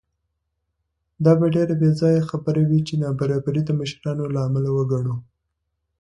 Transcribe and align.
دا 1.25 1.33
به 1.39 1.47
ډېره 1.55 1.73
بېځایه 1.81 2.21
خبره 2.29 2.61
وي 2.69 2.79
چې 2.87 2.93
نابرابري 3.03 3.61
د 3.65 3.71
مشرانو 3.79 4.25
له 4.33 4.39
امله 4.47 4.69
وګڼو. 4.73 5.15